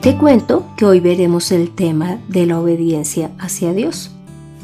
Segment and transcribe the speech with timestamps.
[0.00, 4.10] Te cuento que hoy veremos el tema de la obediencia hacia Dios.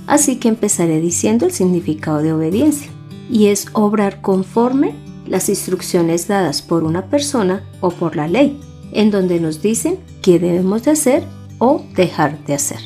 [0.07, 2.91] Así que empezaré diciendo el significado de obediencia,
[3.29, 4.95] y es obrar conforme
[5.27, 8.59] las instrucciones dadas por una persona o por la ley,
[8.93, 11.25] en donde nos dicen qué debemos de hacer
[11.59, 12.81] o dejar de hacer.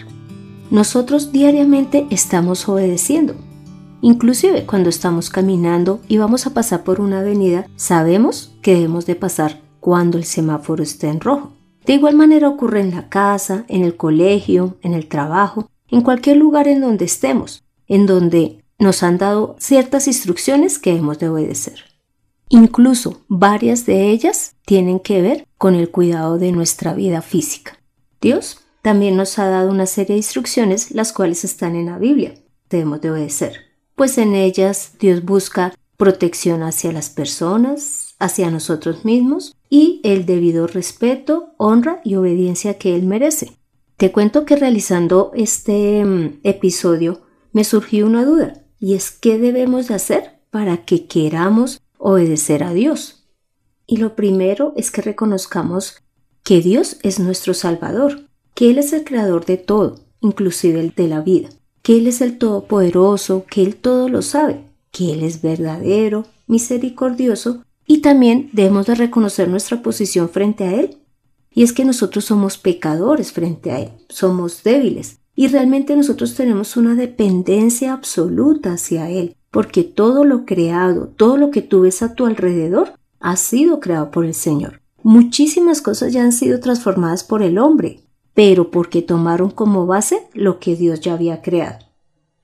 [0.72, 3.36] Nosotros diariamente estamos obedeciendo.
[4.00, 9.14] Inclusive cuando estamos caminando y vamos a pasar por una avenida, sabemos que debemos de
[9.14, 11.59] pasar cuando el semáforo esté en rojo.
[11.84, 16.36] De igual manera ocurre en la casa, en el colegio, en el trabajo, en cualquier
[16.36, 21.84] lugar en donde estemos, en donde nos han dado ciertas instrucciones que hemos de obedecer.
[22.48, 27.78] Incluso varias de ellas tienen que ver con el cuidado de nuestra vida física.
[28.20, 32.34] Dios también nos ha dado una serie de instrucciones las cuales están en la Biblia.
[32.68, 33.56] Debemos de obedecer,
[33.94, 40.66] pues en ellas Dios busca protección hacia las personas, hacia nosotros mismos y el debido
[40.66, 43.56] respeto, honra y obediencia que Él merece.
[43.96, 49.88] Te cuento que realizando este mm, episodio me surgió una duda y es qué debemos
[49.88, 53.26] de hacer para que queramos obedecer a Dios.
[53.86, 55.96] Y lo primero es que reconozcamos
[56.42, 61.08] que Dios es nuestro Salvador, que Él es el creador de todo, inclusive el de
[61.08, 61.48] la vida,
[61.82, 67.64] que Él es el Todopoderoso, que Él todo lo sabe, que Él es verdadero, misericordioso
[67.90, 70.98] y también debemos de reconocer nuestra posición frente a Él.
[71.52, 75.18] Y es que nosotros somos pecadores frente a Él, somos débiles.
[75.34, 81.50] Y realmente nosotros tenemos una dependencia absoluta hacia Él, porque todo lo creado, todo lo
[81.50, 84.80] que tú ves a tu alrededor, ha sido creado por el Señor.
[85.02, 88.02] Muchísimas cosas ya han sido transformadas por el hombre,
[88.34, 91.86] pero porque tomaron como base lo que Dios ya había creado.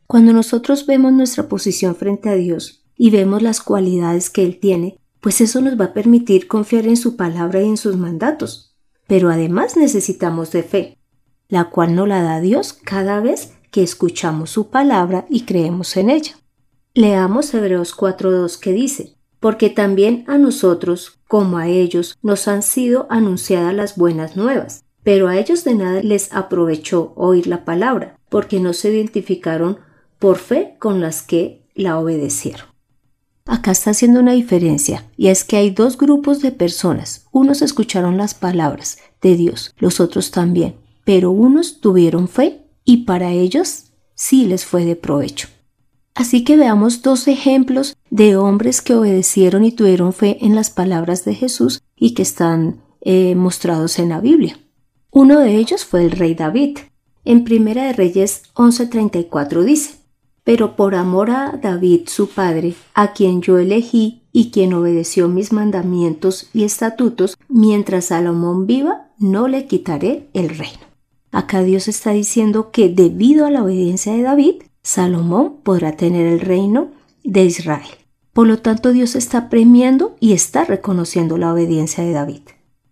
[0.09, 4.99] Cuando nosotros vemos nuestra posición frente a Dios y vemos las cualidades que Él tiene,
[5.27, 8.77] pues eso nos va a permitir confiar en su palabra y en sus mandatos.
[9.09, 10.99] Pero además necesitamos de fe,
[11.49, 16.11] la cual nos la da Dios cada vez que escuchamos su palabra y creemos en
[16.11, 16.39] ella.
[16.95, 23.09] Leamos Hebreos 4.2 que dice, porque también a nosotros, como a ellos, nos han sido
[23.11, 28.61] anunciadas las buenas nuevas, pero a ellos de nada les aprovechó oír la palabra, porque
[28.61, 29.81] no se identificaron
[30.21, 32.76] por fe con las que la obedecieron.
[33.47, 37.27] Acá está haciendo una diferencia, y es que hay dos grupos de personas.
[37.31, 40.75] Unos escucharon las palabras de Dios, los otros también,
[41.05, 45.49] pero unos tuvieron fe y para ellos sí les fue de provecho.
[46.15, 51.25] Así que veamos dos ejemplos de hombres que obedecieron y tuvieron fe en las palabras
[51.25, 54.59] de Jesús y que están eh, mostrados en la Biblia.
[55.11, 56.79] Uno de ellos fue el rey David.
[57.25, 59.96] En Primera de Reyes 11:34 dice,
[60.47, 65.53] pero por amor a David su padre, a quien yo elegí y quien obedeció mis
[65.53, 70.87] mandamientos y estatutos, mientras Salomón viva, no le quitaré el reino.
[71.33, 76.39] Acá Dios está diciendo que debido a la obediencia de David, Salomón podrá tener el
[76.39, 76.93] reino
[77.25, 77.89] de Israel.
[78.33, 82.43] Por lo tanto, Dios está premiando y está reconociendo la obediencia de David.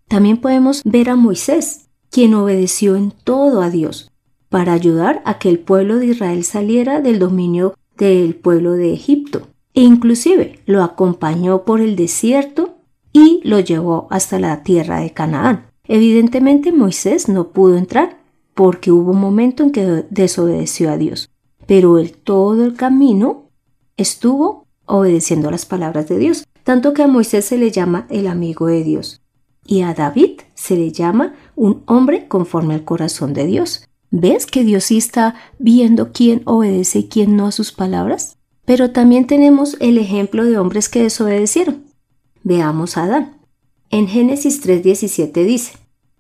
[0.09, 4.10] También podemos ver a Moisés, quien obedeció en todo a Dios,
[4.54, 9.48] para ayudar a que el pueblo de Israel saliera del dominio del pueblo de Egipto
[9.72, 12.76] e inclusive lo acompañó por el desierto
[13.12, 15.66] y lo llevó hasta la tierra de Canaán.
[15.88, 18.20] Evidentemente Moisés no pudo entrar
[18.54, 21.31] porque hubo un momento en que desobedeció a Dios,
[21.66, 23.50] pero él todo el camino
[23.97, 28.69] estuvo obedeciendo las palabras de Dios, tanto que a Moisés se le llama el amigo
[28.69, 29.20] de Dios
[29.66, 33.88] y a David se le llama un hombre conforme al corazón de Dios.
[34.16, 38.38] ¿Ves que Dios sí está viendo quién obedece y quién no a sus palabras?
[38.64, 41.82] Pero también tenemos el ejemplo de hombres que desobedecieron.
[42.44, 43.38] Veamos a Adán.
[43.90, 45.72] En Génesis 3:17 dice,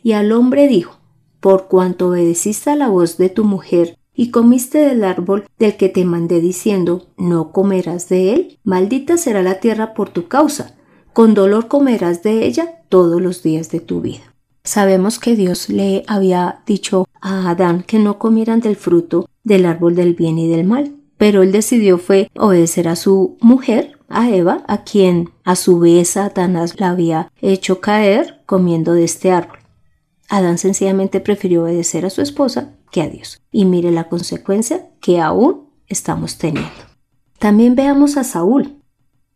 [0.02, 0.98] Y al hombre dijo,
[1.38, 5.88] Por cuanto obedeciste a la voz de tu mujer y comiste del árbol del que
[5.88, 10.74] te mandé diciendo, No comerás de él, maldita será la tierra por tu causa,
[11.12, 14.33] con dolor comerás de ella todos los días de tu vida.
[14.64, 19.94] Sabemos que Dios le había dicho a Adán que no comieran del fruto del árbol
[19.94, 24.64] del bien y del mal, pero él decidió fue obedecer a su mujer, a Eva,
[24.66, 29.58] a quien a su vez Satanás la había hecho caer comiendo de este árbol.
[30.30, 33.42] Adán sencillamente prefirió obedecer a su esposa que a Dios.
[33.52, 36.70] Y mire la consecuencia que aún estamos teniendo.
[37.38, 38.76] También veamos a Saúl.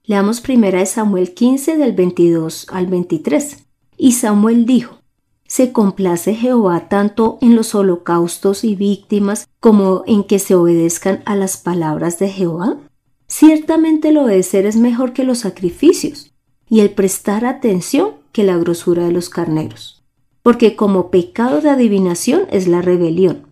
[0.04, 3.66] Leamos primera de Samuel 15 del 22 al 23.
[3.98, 4.97] Y Samuel dijo,
[5.48, 11.34] ¿se complace Jehová tanto en los holocaustos y víctimas como en que se obedezcan a
[11.34, 12.76] las palabras de Jehová?
[13.26, 16.32] Ciertamente el obedecer es mejor que los sacrificios
[16.68, 20.04] y el prestar atención que la grosura de los carneros.
[20.42, 23.46] Porque como pecado de adivinación es la rebelión,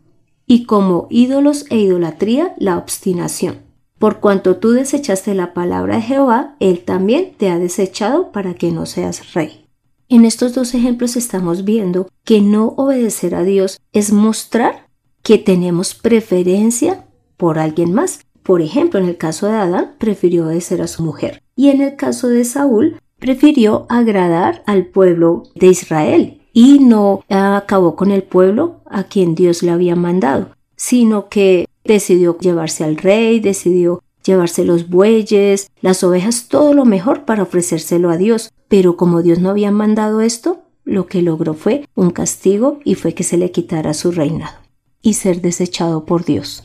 [0.46, 3.62] y como ídolos e idolatría la obstinación.
[3.98, 8.70] Por cuanto tú desechaste la palabra de Jehová, Él también te ha desechado para que
[8.70, 9.65] no seas rey.
[10.08, 14.86] En estos dos ejemplos estamos viendo que no obedecer a Dios es mostrar
[15.22, 17.06] que tenemos preferencia
[17.36, 18.20] por alguien más.
[18.44, 21.42] Por ejemplo, en el caso de Adán, prefirió obedecer a su mujer.
[21.56, 27.96] Y en el caso de Saúl, prefirió agradar al pueblo de Israel y no acabó
[27.96, 33.40] con el pueblo a quien Dios le había mandado, sino que decidió llevarse al rey,
[33.40, 38.52] decidió llevarse los bueyes, las ovejas, todo lo mejor para ofrecérselo a Dios.
[38.68, 43.14] Pero como Dios no había mandado esto, lo que logró fue un castigo y fue
[43.14, 44.56] que se le quitara su reinado
[45.02, 46.64] y ser desechado por Dios.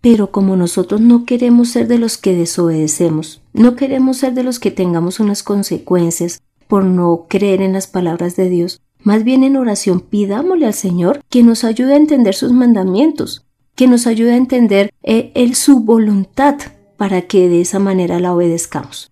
[0.00, 4.58] Pero como nosotros no queremos ser de los que desobedecemos, no queremos ser de los
[4.60, 9.56] que tengamos unas consecuencias por no creer en las palabras de Dios, más bien en
[9.56, 14.36] oración pidámosle al Señor que nos ayude a entender sus mandamientos, que nos ayude a
[14.36, 16.56] entender eh, su voluntad
[16.96, 19.10] para que de esa manera la obedezcamos.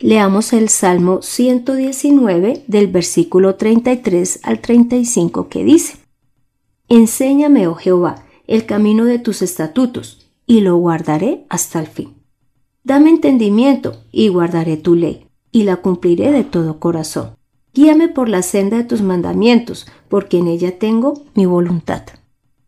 [0.00, 5.98] Leamos el Salmo 119 del versículo 33 al 35 que dice,
[6.88, 12.14] Enséñame, oh Jehová, el camino de tus estatutos, y lo guardaré hasta el fin.
[12.82, 17.36] Dame entendimiento, y guardaré tu ley, y la cumpliré de todo corazón.
[17.72, 22.02] Guíame por la senda de tus mandamientos, porque en ella tengo mi voluntad.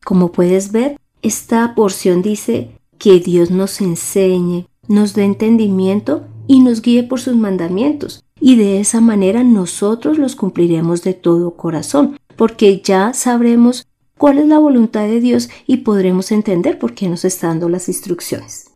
[0.05, 6.83] Como puedes ver, esta porción dice que Dios nos enseñe, nos dé entendimiento y nos
[6.83, 8.25] guíe por sus mandamientos.
[8.41, 13.87] Y de esa manera nosotros los cumpliremos de todo corazón, porque ya sabremos
[14.19, 17.89] cuál es la voluntad de Dios y podremos entender por qué nos está dando las
[17.89, 18.71] instrucciones.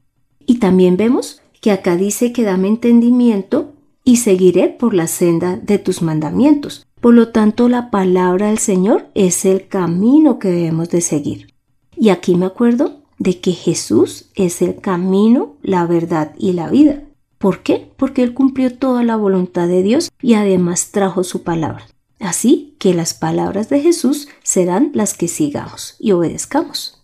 [0.47, 5.79] Y también vemos que acá dice que dame entendimiento y seguiré por la senda de
[5.79, 6.87] tus mandamientos.
[7.01, 11.55] Por lo tanto, la palabra del Señor es el camino que debemos de seguir.
[11.97, 17.05] Y aquí me acuerdo de que Jesús es el camino, la verdad y la vida.
[17.37, 17.93] ¿Por qué?
[17.97, 21.87] Porque Él cumplió toda la voluntad de Dios y además trajo su palabra.
[22.19, 27.03] Así que las palabras de Jesús serán las que sigamos y obedezcamos.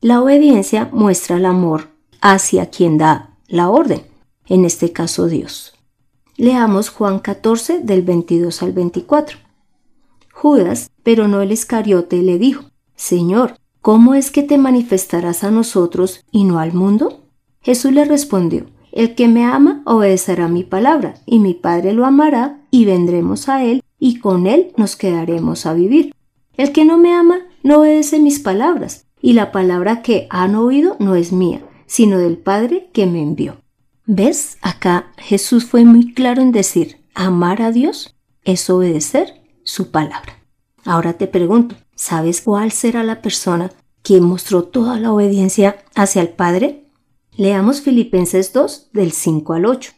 [0.00, 1.88] La obediencia muestra el amor
[2.20, 4.02] hacia quien da la orden,
[4.46, 5.74] en este caso Dios.
[6.36, 9.38] Leamos Juan 14 del 22 al 24.
[10.32, 12.64] Judas, pero no el Iscariote, le dijo,
[12.94, 17.24] Señor, ¿Cómo es que te manifestarás a nosotros y no al mundo?
[17.62, 22.60] Jesús le respondió, El que me ama obedecerá mi palabra, y mi Padre lo amará,
[22.70, 26.14] y vendremos a él, y con él nos quedaremos a vivir.
[26.56, 30.96] El que no me ama no obedece mis palabras, y la palabra que han oído
[30.98, 33.56] no es mía, sino del Padre que me envió.
[34.04, 34.58] ¿Ves?
[34.60, 40.38] Acá Jesús fue muy claro en decir, amar a Dios es obedecer su palabra.
[40.84, 43.70] Ahora te pregunto, ¿sabes cuál será la persona
[44.02, 46.86] que mostró toda la obediencia hacia el Padre?
[47.36, 49.92] Leamos Filipenses 2 del 5 al 8.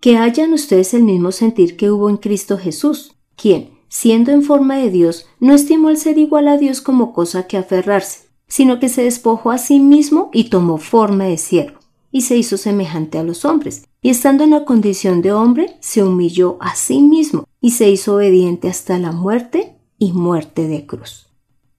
[0.00, 4.76] Que hayan ustedes el mismo sentir que hubo en Cristo Jesús, quien, siendo en forma
[4.76, 8.88] de Dios, no estimó el ser igual a Dios como cosa que aferrarse, sino que
[8.88, 11.78] se despojó a sí mismo y tomó forma de siervo,
[12.10, 16.02] y se hizo semejante a los hombres, y estando en la condición de hombre, se
[16.02, 21.28] humilló a sí mismo, y se hizo obediente hasta la muerte y muerte de cruz.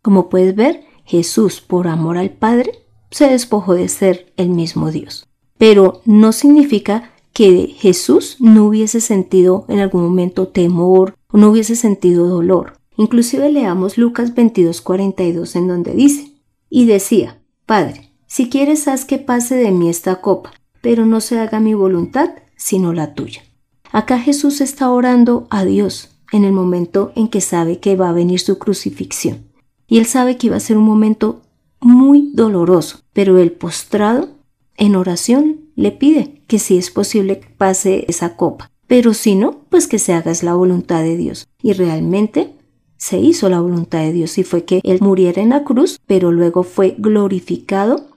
[0.01, 2.71] Como puedes ver, Jesús, por amor al Padre,
[3.09, 5.27] se despojó de ser el mismo Dios.
[5.57, 11.75] Pero no significa que Jesús no hubiese sentido en algún momento temor o no hubiese
[11.75, 12.77] sentido dolor.
[12.95, 16.31] Inclusive leamos Lucas 22:42 en donde dice,
[16.69, 21.39] y decía, Padre, si quieres haz que pase de mí esta copa, pero no se
[21.39, 23.41] haga mi voluntad, sino la tuya.
[23.91, 28.13] Acá Jesús está orando a Dios en el momento en que sabe que va a
[28.13, 29.50] venir su crucifixión
[29.91, 31.41] y él sabe que iba a ser un momento
[31.81, 34.29] muy doloroso, pero el postrado
[34.77, 39.87] en oración le pide que si es posible pase esa copa, pero si no, pues
[39.87, 41.49] que se haga la voluntad de Dios.
[41.61, 42.55] Y realmente
[42.95, 46.31] se hizo la voluntad de Dios y fue que él muriera en la cruz, pero
[46.31, 48.07] luego fue glorificado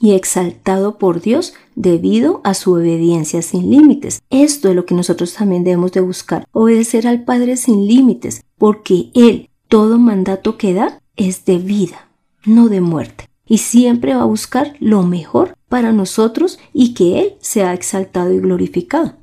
[0.00, 4.22] y exaltado por Dios debido a su obediencia sin límites.
[4.30, 9.10] Esto es lo que nosotros también debemos de buscar, obedecer al Padre sin límites, porque
[9.14, 12.08] Él todo mandato que da es de vida,
[12.44, 17.34] no de muerte, y siempre va a buscar lo mejor para nosotros y que Él
[17.40, 19.14] sea exaltado y glorificado.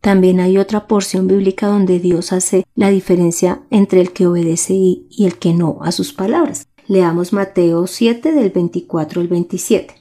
[0.00, 5.06] También hay otra porción bíblica donde Dios hace la diferencia entre el que obedece y,
[5.20, 6.66] el que no a sus palabras.
[6.88, 9.94] Leamos Mateo 7 del 24 al 27.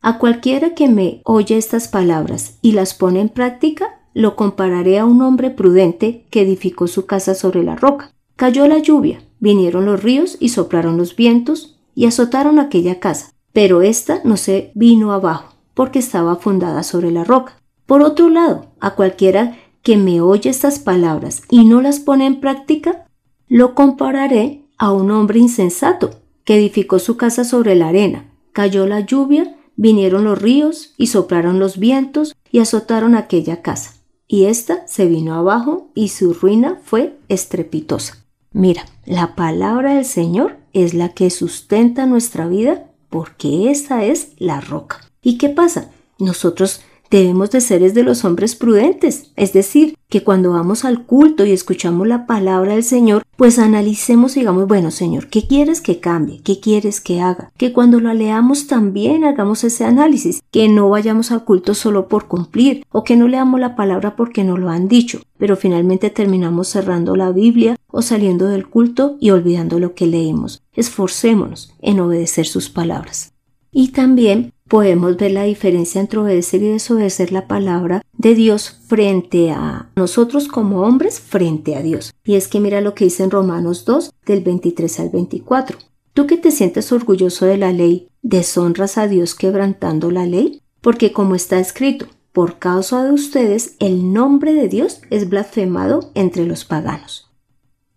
[0.00, 5.06] A cualquiera que me oye estas palabras y las pone en práctica, lo compararé a
[5.06, 8.12] un hombre prudente que edificó su casa sobre la roca.
[8.34, 13.82] Cayó la lluvia, vinieron los ríos y soplaron los vientos y azotaron aquella casa, pero
[13.82, 17.58] ésta no se vino abajo, porque estaba fundada sobre la roca.
[17.84, 22.38] Por otro lado, a cualquiera que me oye estas palabras y no las pone en
[22.38, 23.04] práctica,
[23.48, 26.10] lo compararé a un hombre insensato
[26.44, 28.30] que edificó su casa sobre la arena.
[28.52, 33.94] Cayó la lluvia, vinieron los ríos y soplaron los vientos y azotaron aquella casa.
[34.28, 38.24] Y ésta se vino abajo y su ruina fue estrepitosa.
[38.52, 44.60] Mira, la palabra del Señor es la que sustenta nuestra vida porque esa es la
[44.60, 45.00] roca.
[45.22, 45.90] ¿Y qué pasa?
[46.18, 46.82] Nosotros
[47.18, 51.52] debemos de ser de los hombres prudentes, es decir, que cuando vamos al culto y
[51.52, 56.40] escuchamos la palabra del Señor, pues analicemos y digamos, bueno Señor, ¿qué quieres que cambie?
[56.42, 57.50] ¿Qué quieres que haga?
[57.56, 62.28] Que cuando la leamos también hagamos ese análisis, que no vayamos al culto solo por
[62.28, 66.68] cumplir o que no leamos la palabra porque no lo han dicho, pero finalmente terminamos
[66.68, 70.62] cerrando la Biblia o saliendo del culto y olvidando lo que leímos.
[70.74, 73.32] Esforcémonos en obedecer sus palabras.
[73.74, 79.50] Y también podemos ver la diferencia entre obedecer y desobedecer la palabra de Dios frente
[79.50, 82.14] a nosotros como hombres frente a Dios.
[82.24, 85.76] Y es que mira lo que dice en Romanos 2 del 23 al 24.
[86.14, 90.62] Tú que te sientes orgulloso de la ley, ¿deshonras a Dios quebrantando la ley?
[90.80, 96.46] Porque como está escrito, por causa de ustedes el nombre de Dios es blasfemado entre
[96.46, 97.30] los paganos.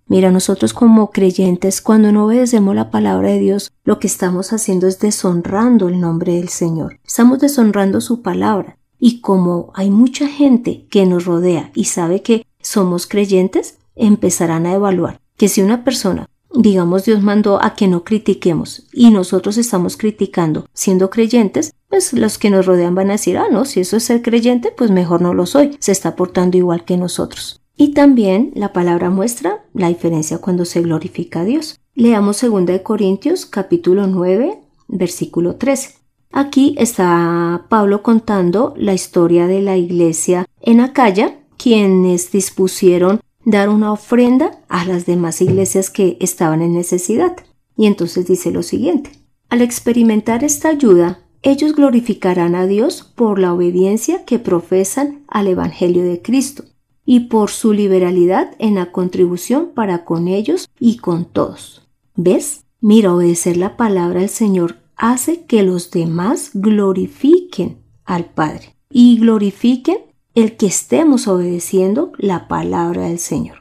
[0.07, 4.87] Mira, nosotros como creyentes, cuando no obedecemos la palabra de Dios, lo que estamos haciendo
[4.87, 6.99] es deshonrando el nombre del Señor.
[7.03, 8.77] Estamos deshonrando su palabra.
[8.99, 14.73] Y como hay mucha gente que nos rodea y sabe que somos creyentes, empezarán a
[14.73, 19.97] evaluar que si una persona, digamos Dios mandó a que no critiquemos y nosotros estamos
[19.97, 23.97] criticando siendo creyentes, pues los que nos rodean van a decir, ah, no, si eso
[23.97, 27.61] es ser creyente, pues mejor no lo soy, se está portando igual que nosotros.
[27.77, 31.77] Y también la palabra muestra la diferencia cuando se glorifica a Dios.
[31.93, 35.95] Leamos 2 Corintios capítulo 9, versículo 13.
[36.31, 43.91] Aquí está Pablo contando la historia de la iglesia en Acaya, quienes dispusieron dar una
[43.91, 47.35] ofrenda a las demás iglesias que estaban en necesidad.
[47.77, 49.11] Y entonces dice lo siguiente.
[49.49, 56.03] Al experimentar esta ayuda, ellos glorificarán a Dios por la obediencia que profesan al Evangelio
[56.03, 56.63] de Cristo
[57.05, 61.87] y por su liberalidad en la contribución para con ellos y con todos.
[62.15, 62.65] ¿Ves?
[62.81, 69.97] Mira, obedecer la palabra del Señor hace que los demás glorifiquen al Padre y glorifiquen
[70.33, 73.59] el que estemos obedeciendo la palabra del Señor.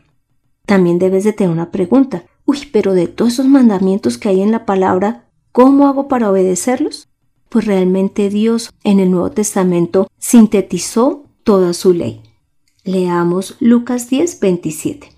[0.66, 2.24] También debes de tener una pregunta.
[2.44, 7.08] Uy, pero de todos esos mandamientos que hay en la palabra, ¿cómo hago para obedecerlos?
[7.48, 12.22] Pues realmente Dios en el Nuevo Testamento sintetizó toda su ley.
[12.86, 15.08] Leamos Lucas 10, 27.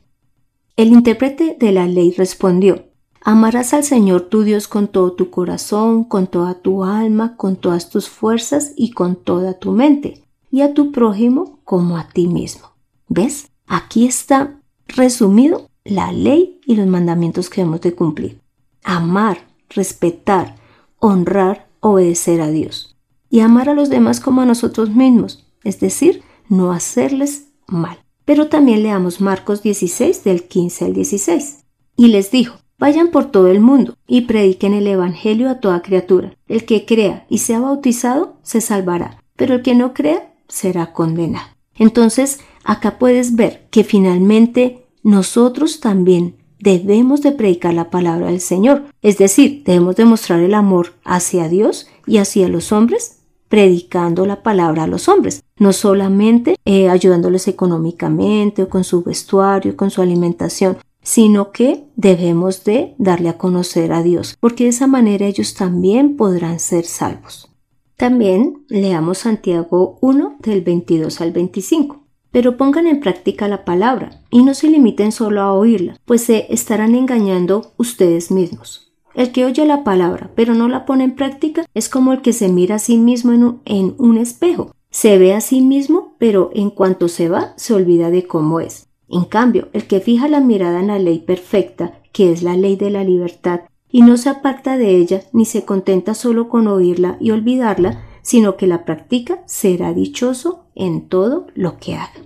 [0.76, 2.84] El intérprete de la ley respondió,
[3.20, 7.90] Amarás al Señor tu Dios con todo tu corazón, con toda tu alma, con todas
[7.90, 12.70] tus fuerzas y con toda tu mente, y a tu prójimo como a ti mismo.
[13.08, 13.50] ¿Ves?
[13.66, 18.40] Aquí está resumido la ley y los mandamientos que hemos de cumplir.
[18.84, 19.38] Amar,
[19.70, 20.54] respetar,
[21.00, 22.96] honrar, obedecer a Dios.
[23.28, 27.98] Y amar a los demás como a nosotros mismos, es decir, no hacerles mal.
[28.24, 31.64] Pero también leamos Marcos 16 del 15 al 16.
[31.96, 36.36] Y les dijo, vayan por todo el mundo y prediquen el Evangelio a toda criatura.
[36.46, 41.46] El que crea y sea bautizado se salvará, pero el que no crea será condenado.
[41.74, 48.86] Entonces, acá puedes ver que finalmente nosotros también debemos de predicar la palabra del Señor,
[49.02, 53.15] es decir, debemos demostrar el amor hacia Dios y hacia los hombres
[53.48, 59.76] predicando la palabra a los hombres, no solamente eh, ayudándoles económicamente o con su vestuario,
[59.76, 64.86] con su alimentación, sino que debemos de darle a conocer a Dios, porque de esa
[64.86, 67.48] manera ellos también podrán ser salvos.
[67.96, 72.02] También leamos Santiago 1 del 22 al 25.
[72.30, 76.52] Pero pongan en práctica la palabra y no se limiten solo a oírla, pues se
[76.52, 78.85] estarán engañando ustedes mismos.
[79.16, 82.34] El que oye la palabra pero no la pone en práctica es como el que
[82.34, 84.72] se mira a sí mismo en un, espejo.
[84.90, 88.88] Se ve a sí mismo pero en cuanto se va se olvida de cómo es.
[89.08, 92.76] En cambio, el que fija la mirada en la ley perfecta, que es la ley
[92.76, 97.16] de la libertad, y no se aparta de ella ni se contenta solo con oírla
[97.18, 102.20] y olvidarla, sino que la practica, será dichoso en todo lo que haga.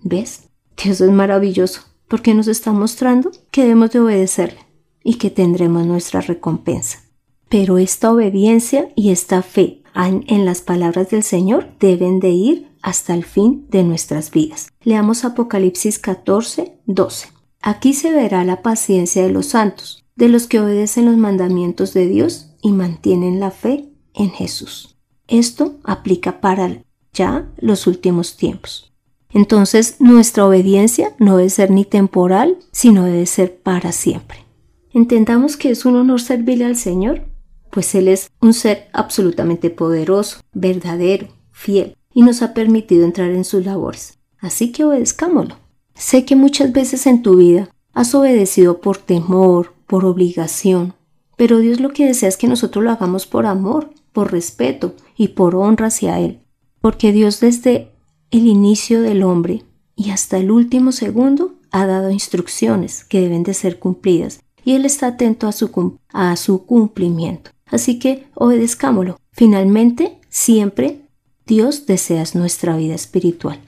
[0.00, 0.48] ¿Ves?
[0.82, 4.69] Dios es maravilloso porque nos está mostrando que debemos de obedecerle
[5.02, 7.00] y que tendremos nuestra recompensa.
[7.48, 13.14] Pero esta obediencia y esta fe en, las palabras del Señor deben de ir hasta
[13.14, 14.68] el fin de nuestras vidas.
[14.82, 17.28] Leamos Apocalipsis 14, 12.
[17.60, 22.06] Aquí se verá la paciencia de los santos, de los que obedecen los mandamientos de
[22.06, 24.96] Dios y mantienen la fe en Jesús.
[25.28, 28.92] Esto aplica para ya los últimos tiempos.
[29.32, 34.44] Entonces nuestra obediencia no debe ser ni temporal, sino debe ser para siempre.
[34.92, 37.22] Entendamos que es un honor servirle al Señor,
[37.70, 43.44] pues Él es un ser absolutamente poderoso, verdadero, fiel, y nos ha permitido entrar en
[43.44, 44.18] sus labores.
[44.38, 45.56] Así que obedezcámoslo.
[45.94, 50.94] Sé que muchas veces en tu vida has obedecido por temor, por obligación,
[51.36, 55.28] pero Dios lo que desea es que nosotros lo hagamos por amor, por respeto y
[55.28, 56.40] por honra hacia Él,
[56.80, 57.92] porque Dios desde
[58.30, 63.54] el inicio del hombre y hasta el último segundo ha dado instrucciones que deben de
[63.54, 67.50] ser cumplidas y Él está atento a su, cumplimiento.
[67.66, 69.18] Así que obedezcámoslo.
[69.32, 71.02] Finalmente, siempre
[71.46, 73.60] Dios desea nuestra vida espiritual.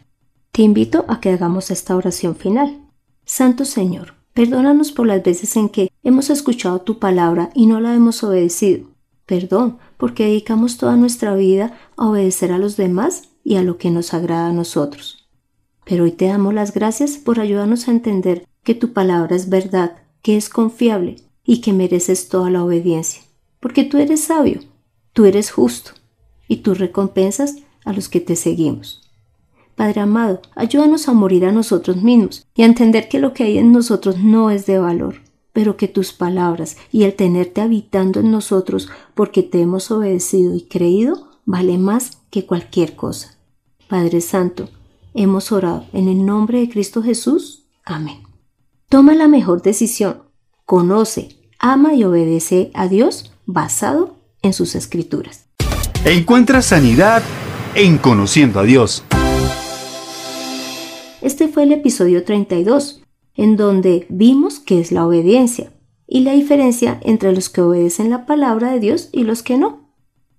[0.51, 2.79] Te invito a que hagamos esta oración final.
[3.25, 7.95] Santo Señor, perdónanos por las veces en que hemos escuchado tu palabra y no la
[7.95, 8.87] hemos obedecido.
[9.27, 13.91] Perdón, porque dedicamos toda nuestra vida a obedecer a los demás y a lo que
[13.91, 15.29] nos agrada a nosotros.
[15.85, 20.02] Pero hoy te damos las gracias por ayudarnos a entender que tu palabra es verdad
[20.23, 23.23] que es confiable y que mereces toda la obediencia,
[23.61, 24.61] porque tú eres sabio,
[25.13, 25.93] tú eres justo,
[26.49, 29.03] y tú recompensas a los que te seguimos.
[29.75, 33.59] Padre amado, ayúdanos a morir a nosotros mismos y a entender que lo que hay
[33.59, 35.17] en nosotros no es de valor,
[35.53, 40.63] pero que tus palabras y el tenerte habitando en nosotros porque te hemos obedecido y
[40.63, 43.37] creído vale más que cualquier cosa.
[43.89, 44.69] Padre Santo,
[45.15, 47.65] hemos orado en el nombre de Cristo Jesús.
[47.85, 48.32] Amén.
[48.93, 50.25] Toma la mejor decisión.
[50.67, 55.47] Conoce, ama y obedece a Dios basado en sus escrituras.
[56.05, 57.23] Encuentra sanidad
[57.75, 59.03] en conociendo a Dios.
[61.23, 63.03] Este fue el episodio 32,
[63.35, 65.73] en donde vimos qué es la obediencia
[66.07, 69.89] y la diferencia entre los que obedecen la palabra de Dios y los que no.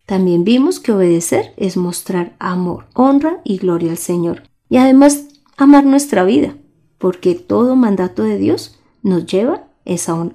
[0.05, 5.23] También vimos que obedecer es mostrar amor, honra y gloria al Señor, y además
[5.57, 6.55] amar nuestra vida
[7.03, 9.67] porque todo mandato de Dios nos lleva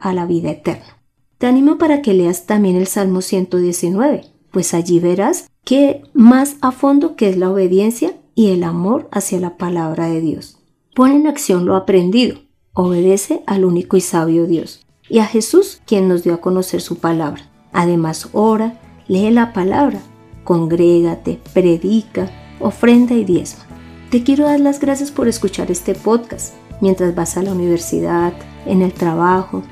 [0.01, 0.99] a la vida eterna.
[1.39, 6.71] Te animo para que leas también el Salmo 119, pues allí verás que más a
[6.71, 10.59] fondo que es la obediencia y el amor hacia la palabra de Dios.
[10.95, 12.41] Pon en acción lo aprendido,
[12.75, 16.99] obedece al único y sabio Dios y a Jesús quien nos dio a conocer su
[16.99, 17.51] palabra.
[17.73, 18.79] Además, ora,
[19.09, 20.03] lee la palabra,
[20.45, 22.29] congrégate, predica,
[22.61, 23.68] ofrenda y diezma.
[24.11, 28.33] Te quiero dar las gracias por escuchar este podcast mientras vas a la universidad,
[28.65, 29.63] en el trabajo,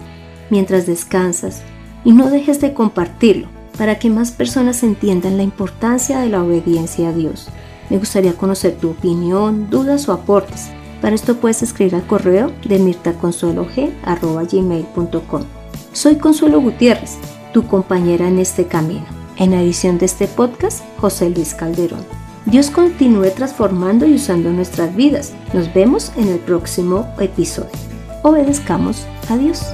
[0.50, 1.62] mientras descansas
[2.04, 7.08] y no dejes de compartirlo para que más personas entiendan la importancia de la obediencia
[7.08, 7.48] a Dios.
[7.88, 10.66] Me gustaría conocer tu opinión, dudas o aportes.
[11.00, 15.42] Para esto puedes escribir al correo de mirtaconsuelog.gmail.com.
[15.92, 17.16] Soy Consuelo Gutiérrez,
[17.54, 19.06] tu compañera en este camino.
[19.36, 22.25] En la edición de este podcast, José Luis Calderón.
[22.46, 25.34] Dios continúe transformando y usando nuestras vidas.
[25.52, 27.72] Nos vemos en el próximo episodio.
[28.22, 29.66] Obedezcamos a Dios.